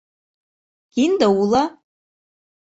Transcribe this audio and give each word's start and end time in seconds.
Кинде 0.93 1.27
уло. 1.41 1.63